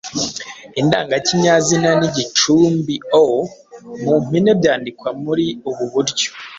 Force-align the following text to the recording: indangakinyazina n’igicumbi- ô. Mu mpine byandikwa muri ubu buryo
indangakinyazina 0.79 1.89
n’igicumbi- 1.99 2.95
ô. 3.21 3.23
Mu 4.03 4.13
mpine 4.25 4.51
byandikwa 4.59 5.09
muri 5.23 5.45
ubu 5.69 5.83
buryo 5.93 6.29